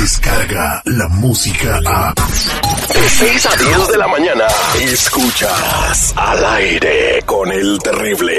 [0.00, 2.14] Llega la música a...
[2.14, 4.46] De 6 a 10 de la mañana.
[4.80, 8.34] Escuchas al aire con el terrible.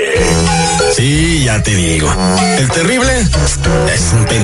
[0.95, 2.11] Sí, ya te digo.
[2.57, 4.43] El terrible es un pen...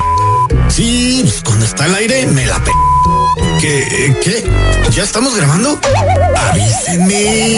[0.68, 2.70] Sí, pues cuando está al aire me la pe...
[3.60, 4.16] ¿Qué?
[4.22, 4.44] ¿Qué?
[4.92, 5.76] ¿Ya estamos grabando?
[6.50, 7.57] Avísenme.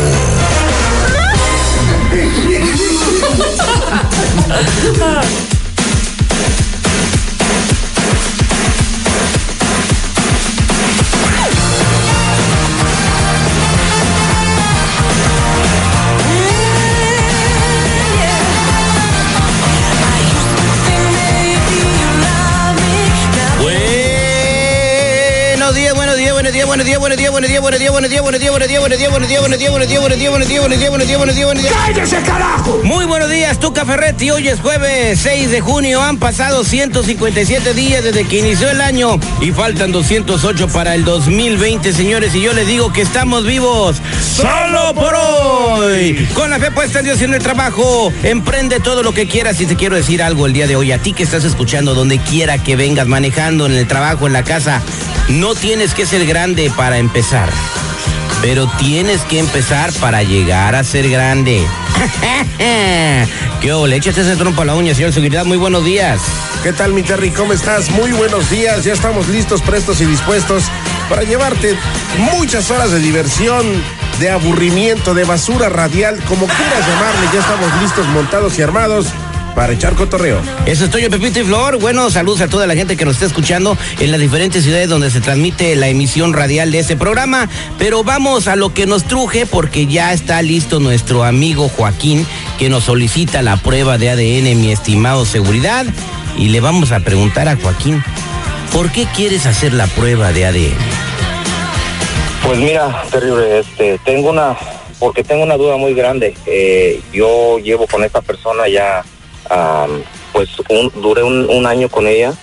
[26.51, 28.99] Buenos días, buenos días, buenos días, buenos días, buenos días, buenos días, buenos días, buenos
[28.99, 30.61] días, buenos días, buenos días, buenos días, buenos días, buenos días, buenos días, buenos días,
[30.61, 31.73] buenos días, buenos días, buenos días, buenos días.
[31.73, 32.81] ¡Cállese, carajo!
[32.83, 34.31] Muy buenos días, Tuca Ferretti.
[34.31, 36.01] Hoy es jueves 6 de junio.
[36.01, 41.93] Han pasado 157 días desde que inició el año y faltan 208 para el 2020,
[41.93, 42.35] señores.
[42.35, 44.01] Y yo les digo que estamos vivos
[44.35, 46.27] solo por hoy.
[46.33, 49.61] Con la fe puesta en Dios y en el trabajo, emprende todo lo que quieras.
[49.61, 50.91] Y te quiero decir algo el día de hoy.
[50.91, 54.43] A ti que estás escuchando, donde quiera que vengas, manejando, en el trabajo, en la
[54.43, 54.81] casa,
[55.29, 56.40] no tienes que ser grande
[56.75, 57.51] para empezar.
[58.41, 61.63] Pero tienes que empezar para llegar a ser grande.
[63.61, 63.97] ¿Qué ole?
[63.97, 65.45] Échate ese trompo a la uña, señor Seguridad.
[65.45, 66.19] Muy buenos días.
[66.63, 67.29] ¿Qué tal, mi Terry?
[67.29, 67.91] ¿Cómo estás?
[67.91, 68.83] Muy buenos días.
[68.83, 70.63] Ya estamos listos, prestos y dispuestos
[71.09, 71.77] para llevarte
[72.17, 73.63] muchas horas de diversión,
[74.19, 77.27] de aburrimiento, de basura radial, como quieras llamarle.
[77.33, 79.13] Ya estamos listos, montados y armados
[79.55, 80.39] para echar cotorreo.
[80.65, 81.79] Eso estoy yo, Pepito y Flor.
[81.79, 85.11] Bueno, saludos a toda la gente que nos está escuchando en las diferentes ciudades donde
[85.11, 87.49] se transmite la emisión radial de este programa.
[87.77, 92.25] Pero vamos a lo que nos truje porque ya está listo nuestro amigo Joaquín
[92.57, 95.85] que nos solicita la prueba de ADN, mi estimado seguridad.
[96.37, 98.03] Y le vamos a preguntar a Joaquín,
[98.71, 101.01] ¿por qué quieres hacer la prueba de ADN?
[102.43, 104.57] Pues mira, terrible, este, tengo una,
[104.99, 106.35] porque tengo una duda muy grande.
[106.45, 109.03] Eh, yo llevo con esta persona ya,
[110.33, 112.33] pues un, duré un, año con ella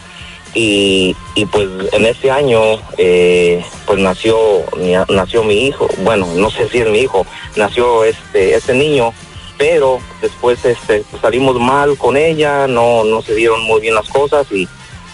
[0.55, 2.61] y, y pues en ese año,
[2.97, 4.37] eh, pues nació,
[5.09, 5.89] nació mi hijo.
[5.99, 7.27] Bueno, no sé si es mi hijo,
[7.57, 9.13] nació este, este niño,
[9.57, 14.47] pero después este, salimos mal con ella, no, no se dieron muy bien las cosas
[14.53, 14.69] y,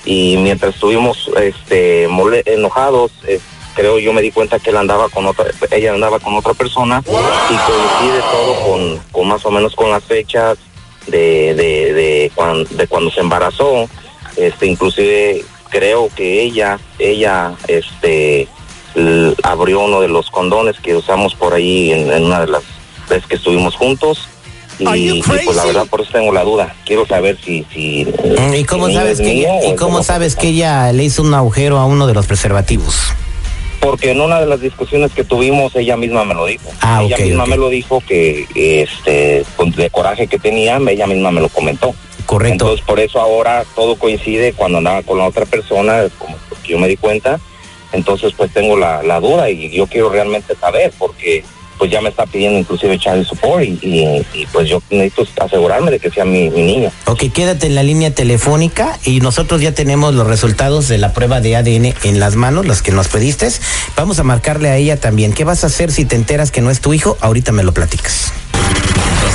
[0.05, 3.41] y mientras estuvimos este, mole- enojados, eh,
[3.75, 7.03] creo yo me di cuenta que él andaba con otra, ella andaba con otra persona
[7.07, 10.59] y coincide todo con, con más o menos con las fechas
[11.07, 13.89] de, de, de, cuan- de cuando se embarazó,
[14.37, 18.49] este, inclusive creo que ella, ella, este,
[19.43, 22.63] abrió uno de los condones que usamos por ahí en, en una de las
[23.09, 24.29] veces que estuvimos juntos.
[24.79, 26.75] Y, y, pues la verdad por eso tengo la duda.
[26.85, 27.65] Quiero saber si...
[27.73, 28.07] si
[28.57, 31.33] ¿Y cómo si sabes es que ella, y cómo sabes que ella le hizo un
[31.33, 32.97] agujero a uno de los preservativos?
[33.85, 36.71] Porque en una de las discusiones que tuvimos, ella misma me lo dijo.
[36.81, 41.31] Ah, ella misma me lo dijo que, este, con de coraje que tenía, ella misma
[41.31, 41.95] me lo comentó.
[42.25, 42.65] Correcto.
[42.65, 46.37] Entonces, por eso ahora todo coincide cuando andaba con la otra persona, como
[46.67, 47.39] yo me di cuenta.
[47.93, 51.45] Entonces, pues tengo la, la duda y yo quiero realmente saber, porque
[51.85, 56.01] pues ya me está pidiendo inclusive child support y, y, pues yo necesito asegurarme de
[56.01, 56.91] que sea mi, mi niño.
[57.05, 61.43] Ok, quédate en la línea telefónica y nosotros ya tenemos los resultados de la prueba
[61.43, 63.49] de ADN en las manos, las que nos pediste.
[63.97, 65.35] Vamos a marcarle a ella también.
[65.35, 67.19] ¿Qué vas a hacer si te enteras que no es tu hijo?
[67.21, 68.33] Ahorita me lo platicas.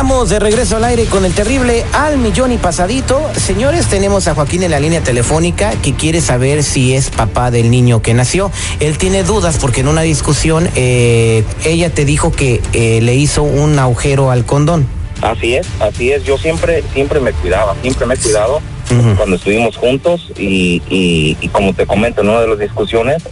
[0.00, 3.20] Estamos de regreso al aire con el terrible al millón y pasadito.
[3.36, 7.70] Señores, tenemos a Joaquín en la línea telefónica que quiere saber si es papá del
[7.70, 8.50] niño que nació.
[8.80, 13.42] Él tiene dudas porque en una discusión eh, ella te dijo que eh, le hizo
[13.42, 14.86] un agujero al condón.
[15.20, 16.24] Así es, así es.
[16.24, 19.16] Yo siempre, siempre me cuidaba, siempre me he cuidado Ujú.
[19.18, 23.22] cuando estuvimos juntos y, y, y como te comento en una de las discusiones,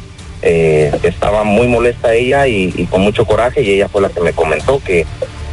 [0.43, 4.21] eh, estaba muy molesta ella y, y con mucho coraje y ella fue la que
[4.21, 5.07] me comentó que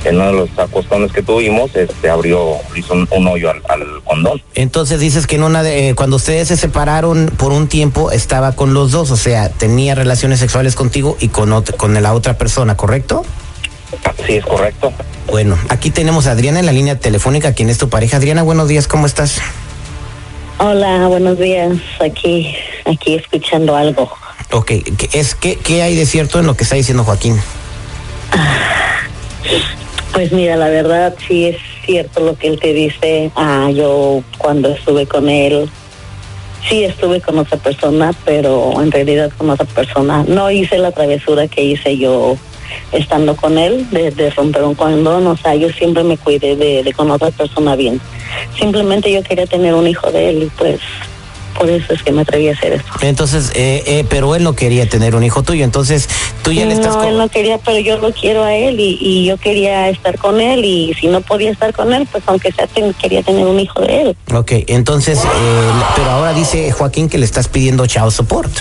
[0.06, 4.04] en uno de los acostones que tuvimos, este, abrió, hizo un, un hoyo al, al
[4.04, 4.42] condón.
[4.54, 8.54] Entonces dices que en una de, eh, cuando ustedes se separaron por un tiempo estaba
[8.54, 12.38] con los dos, o sea, tenía relaciones sexuales contigo y con ot- con la otra
[12.38, 13.25] persona, ¿correcto?
[14.25, 14.92] Sí, es correcto.
[15.28, 18.18] Bueno, aquí tenemos a Adriana en la línea telefónica, quien es tu pareja.
[18.18, 19.40] Adriana, buenos días, ¿cómo estás?
[20.57, 21.74] Hola, buenos días.
[22.00, 22.56] Aquí,
[22.86, 24.10] aquí escuchando algo.
[24.52, 24.68] Ok,
[24.98, 27.40] ¿qué, es, qué, ¿qué hay de cierto en lo que está diciendo Joaquín?
[30.16, 33.32] Pues mira, la verdad sí es cierto lo que él te dice.
[33.36, 35.70] Ah, yo cuando estuve con él,
[36.70, 41.50] sí estuve con otra persona, pero en realidad con otra persona no hice la travesura
[41.50, 42.38] que hice yo
[42.94, 45.28] estando con él, de, de romper un condón.
[45.28, 48.00] O sea, yo siempre me cuidé de, de con otra persona bien.
[48.58, 50.80] Simplemente yo quería tener un hijo de él y pues
[51.57, 52.86] por eso es que me atreví a hacer eso.
[53.02, 56.07] Entonces, eh, eh, pero él no quería tener un hijo tuyo, entonces
[56.44, 56.96] tú ya le estás...
[56.96, 59.90] No, co- él no quería, pero yo lo quiero a él y, y yo quería
[59.90, 63.24] estar con él y si no podía estar con él, pues aunque sea ten- quería
[63.24, 64.18] tener un hijo de él.
[64.34, 65.28] Ok, entonces, eh,
[65.96, 68.52] pero ahora dice Joaquín que le estás pidiendo child support.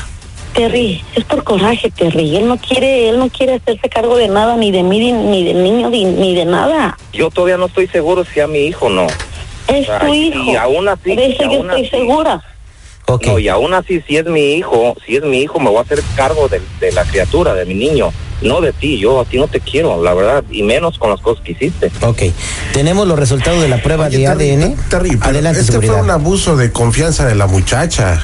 [0.54, 2.36] Terry, es por coraje, Terry.
[2.36, 5.44] Él no quiere, él no quiere hacerse cargo de nada, ni de mí, ni, ni
[5.44, 6.96] del niño, ni, ni de nada.
[7.12, 9.06] Yo todavía no estoy seguro si a mi hijo o no.
[9.66, 10.52] Es tu hijo.
[10.52, 12.40] y aún así- de eso yo estoy así- segura.
[13.06, 15.78] Ok, No, y aún así, si es mi hijo, si es mi hijo, me voy
[15.78, 18.10] a hacer cargo de, de la criatura, de mi niño.
[18.42, 21.20] No de ti, yo a ti no te quiero, la verdad, y menos con las
[21.20, 21.90] cosas que hiciste.
[22.02, 22.22] ok.
[22.72, 24.76] Tenemos los resultados de la prueba Oye, de ADN.
[24.90, 25.94] Pero Adelante, este seguridad.
[25.94, 28.22] fue un abuso de confianza de la muchacha.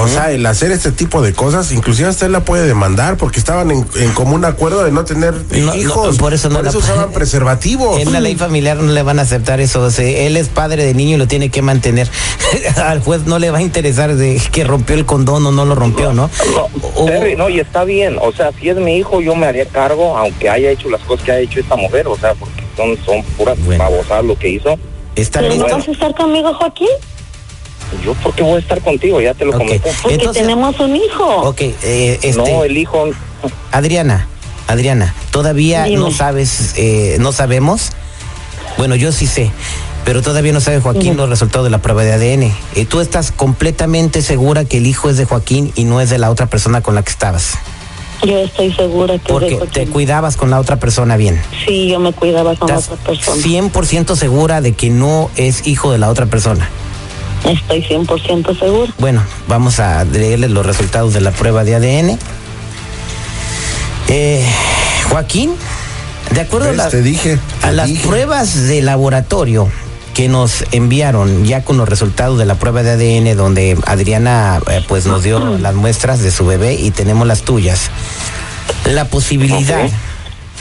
[0.00, 3.38] O sea, el hacer este tipo de cosas, inclusive hasta él la puede demandar porque
[3.38, 6.18] estaban en, en común acuerdo de no tener No, no, hijos.
[6.18, 8.00] por eso no la- usaban preservativos.
[8.00, 9.82] En la ley familiar no le van a aceptar eso.
[9.82, 12.08] o sea, él es padre de niño y lo tiene que mantener.
[12.76, 15.74] Al juez no le va a interesar de que rompió el condón o no lo
[15.74, 16.30] rompió, ¿no?
[16.54, 19.46] No, O- Terry, no, y está bien, o sea, si es mi hijo, yo me
[19.46, 22.62] haría cargo, aunque haya hecho las cosas que ha hecho esta mujer, o sea, porque
[22.76, 23.84] son, son puras Bueno.
[23.84, 24.76] babosadas lo que hizo.
[25.14, 25.76] ¿Está ¿Pero no listo?
[25.78, 26.88] vas a estar conmigo, Joaquín?
[28.04, 29.20] Yo, ¿por qué voy a estar contigo?
[29.20, 29.58] Ya te lo Ok.
[29.58, 29.90] comenté.
[30.02, 31.24] Porque Entonces- tenemos un hijo.
[31.42, 33.04] Ok, eh, este, No, el hijo,
[33.72, 34.26] Adriana,
[34.68, 35.98] Adriana, todavía Dime.
[35.98, 37.90] no sabes, eh, no sabemos.
[38.78, 39.50] Bueno, yo sí sé,
[40.04, 42.52] pero todavía no sabe Joaquín los resultados de la prueba de ADN.
[42.74, 46.18] Eh, tú estás completamente segura que el hijo es de Joaquín y no es de
[46.18, 47.52] la otra persona con la que estabas.
[48.26, 49.92] Yo estoy segura que es de Porque te Joaquín.
[49.92, 51.40] cuidabas con la otra persona bien.
[51.66, 53.42] Sí, yo me cuidaba con Estás otra persona.
[53.42, 56.68] 100% segura de que no es hijo de la otra persona.
[57.44, 58.92] Estoy 100% segura.
[58.98, 62.18] Bueno, vamos a leerles los resultados de la prueba de ADN.
[64.08, 64.44] Eh,
[65.10, 65.52] Joaquín,
[66.32, 66.76] de acuerdo a, ¿Ves?
[66.78, 67.38] la- Te dije.
[67.62, 68.06] a te las dije.
[68.06, 69.68] pruebas de laboratorio
[70.14, 74.82] que nos enviaron ya con los resultados de la prueba de ADN donde Adriana eh,
[74.88, 77.90] pues nos dio las muestras de su bebé y tenemos las tuyas.
[78.86, 79.88] La posibilidad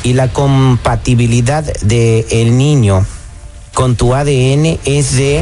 [0.03, 3.05] y la compatibilidad de el niño
[3.73, 5.41] con tu ADN es de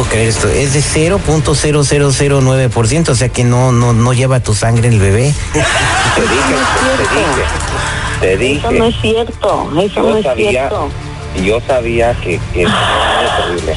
[0.00, 0.48] puedo creer esto.
[0.48, 5.32] Es de 0.0009%, o sea que no, no, no lleva tu sangre el bebé.
[5.52, 6.54] te dije,
[8.20, 8.88] te dije, te Eso no dije.
[8.88, 9.70] es cierto.
[9.80, 10.88] Eso no Yo es sabía, cierto.
[11.44, 13.76] yo sabía que, que era terrible.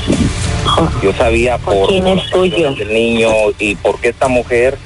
[1.04, 2.74] Yo sabía por Joaquín es tuyo.
[2.74, 4.78] del niño y por qué esta mujer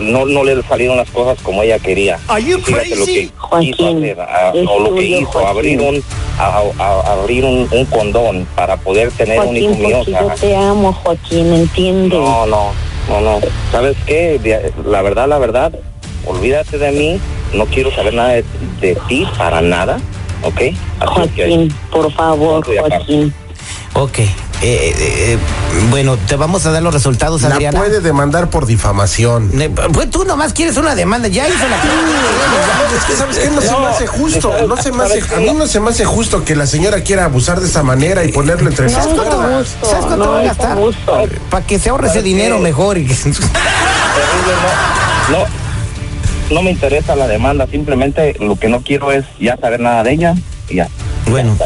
[0.00, 2.18] no, no le salieron las cosas como ella quería.
[2.18, 5.48] Fíjate lo que quiso Joaquín, hacer, a- es o lo que hizo, Joaquín.
[5.48, 6.02] abrir un
[6.38, 10.02] a- a- abrir un, un condón para poder tener un hijo mío.
[10.04, 12.18] yo te amo, Joaquín, ¿entiendes?
[12.18, 12.72] no, no,
[13.08, 13.40] no, no.
[13.72, 14.38] ¿Sabes qué?
[14.86, 15.72] La verdad, la verdad,
[16.26, 17.20] olvídate de mí.
[17.54, 18.44] No quiero saber nada de,
[18.80, 19.98] de ti para nada,
[20.42, 20.60] ¿ok?
[21.00, 22.64] Así que- por favor.
[22.66, 23.32] Joaquín.
[23.94, 24.18] Ok.
[24.62, 25.38] Eh, eh, eh,
[25.90, 27.78] bueno, te vamos a dar los resultados, La Adriana.
[27.78, 29.50] puede demandar por difamación.
[29.52, 31.76] Ne- Pues tú nomás quieres una demanda, ya hizo la
[32.96, 35.52] Es que sabes qué no, se me hace justo, no se me hace, a mí
[35.52, 38.70] no se me hace justo que la señora quiera abusar de esa manera y ponerle
[38.70, 39.68] entre es cuerdas.
[39.82, 40.78] ¿Sabes cuánto no va a es gastar?
[41.50, 42.62] Para que se ahorre ese ¿Sabes dinero qué?
[42.62, 42.96] mejor.
[42.98, 43.04] y-
[45.30, 45.44] no,
[46.54, 50.12] no, me interesa la demanda, simplemente lo que no quiero es ya saber nada de
[50.12, 50.34] ella
[50.68, 50.88] y ya.
[51.28, 51.56] Bueno,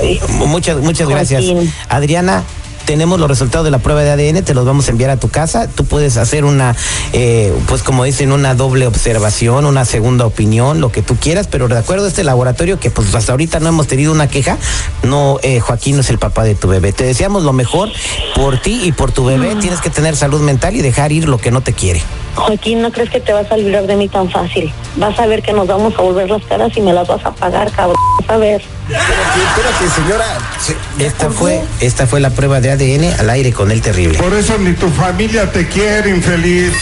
[0.46, 1.44] muchas, muchas gracias.
[1.88, 2.42] Adriana,
[2.84, 5.28] tenemos los resultados de la prueba de ADN, te los vamos a enviar a tu
[5.28, 5.68] casa.
[5.68, 6.76] Tú puedes hacer una,
[7.12, 11.68] eh, pues como dicen, una doble observación, una segunda opinión, lo que tú quieras, pero
[11.68, 14.58] de acuerdo a este laboratorio, que pues hasta ahorita no hemos tenido una queja,
[15.02, 16.92] no, eh, Joaquín no es el papá de tu bebé.
[16.92, 17.90] Te deseamos lo mejor
[18.34, 19.56] por ti y por tu bebé.
[19.56, 22.02] Tienes que tener salud mental y dejar ir lo que no te quiere.
[22.34, 24.72] Joaquín, ¿no crees que te vas a librar de mí tan fácil?
[24.96, 27.32] Vas a ver que nos vamos a volver las caras y me las vas a
[27.32, 27.96] pagar, cabrón.
[28.20, 28.62] Vas a ver.
[28.88, 30.26] Espérate, espérate, señora.
[30.60, 34.18] Se- Esta fue, esta fue la prueba de ADN al aire con el terrible.
[34.18, 36.72] Por eso ni tu familia te quiere, infeliz.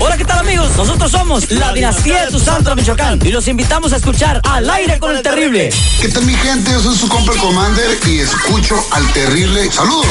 [0.00, 0.70] Hola, ¿qué tal amigos?
[0.76, 5.16] Nosotros somos la dinastía de Tuzantla, Michoacán y los invitamos a escuchar Al aire con
[5.16, 5.70] el terrible.
[6.00, 6.70] ¿Qué tal mi gente?
[6.72, 9.70] Yo soy su compa el Commander y escucho al terrible.
[9.72, 10.06] Saludos.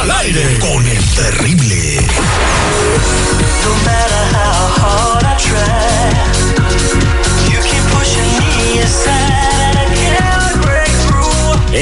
[0.00, 2.00] Al aire con el terrible.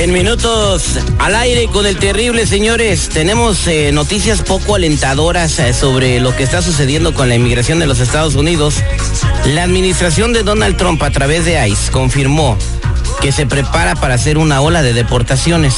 [0.03, 6.19] En minutos al aire con el terrible, señores, tenemos eh, noticias poco alentadoras eh, sobre
[6.19, 8.75] lo que está sucediendo con la inmigración de los Estados Unidos.
[9.45, 12.59] La administración de Donald Trump a través de ICE confirmó
[13.21, 15.77] que se prepara para hacer una ola de deportaciones.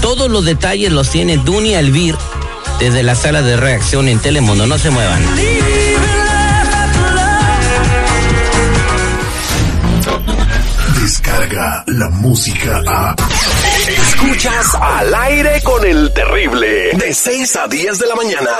[0.00, 2.14] Todos los detalles los tiene Dunia Elvir
[2.78, 4.66] desde la sala de reacción en Telemundo.
[4.66, 5.22] No se muevan.
[11.00, 13.16] Descarga la música a.
[13.86, 16.92] Escuchas al aire con el terrible.
[16.94, 18.50] De 6 a 10 de la mañana.